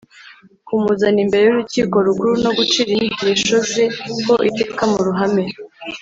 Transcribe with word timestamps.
Kumuzana 0.65 1.19
imbere 1.25 1.43
y’Urukiko 1.45 1.95
Rukuru 2.05 2.33
no 2.43 2.51
gucira 2.57 2.89
inyigisho 2.91 3.55
Ze 3.71 3.85
ho 4.25 4.33
iteka 4.49 4.83
mu 4.91 4.99
ruhame 5.07 5.43